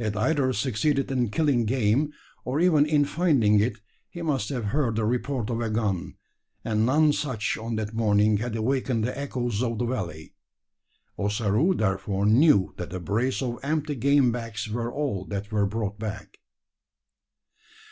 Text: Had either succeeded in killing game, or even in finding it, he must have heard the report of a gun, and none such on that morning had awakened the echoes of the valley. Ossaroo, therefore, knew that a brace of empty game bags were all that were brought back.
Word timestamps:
Had 0.00 0.16
either 0.16 0.52
succeeded 0.52 1.08
in 1.12 1.30
killing 1.30 1.64
game, 1.64 2.12
or 2.44 2.58
even 2.58 2.84
in 2.84 3.04
finding 3.04 3.60
it, 3.60 3.78
he 4.10 4.22
must 4.22 4.48
have 4.48 4.64
heard 4.74 4.96
the 4.96 5.04
report 5.04 5.50
of 5.50 5.60
a 5.60 5.70
gun, 5.70 6.16
and 6.64 6.84
none 6.84 7.12
such 7.12 7.56
on 7.56 7.76
that 7.76 7.94
morning 7.94 8.38
had 8.38 8.56
awakened 8.56 9.04
the 9.04 9.16
echoes 9.16 9.62
of 9.62 9.78
the 9.78 9.86
valley. 9.86 10.34
Ossaroo, 11.16 11.74
therefore, 11.74 12.26
knew 12.26 12.74
that 12.76 12.92
a 12.92 12.98
brace 12.98 13.40
of 13.40 13.60
empty 13.62 13.94
game 13.94 14.32
bags 14.32 14.68
were 14.68 14.92
all 14.92 15.24
that 15.26 15.52
were 15.52 15.64
brought 15.64 15.96
back. 15.96 16.38